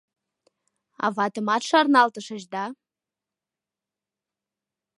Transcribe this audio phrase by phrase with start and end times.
[1.05, 2.63] —Аватымат шарналтышыч, да?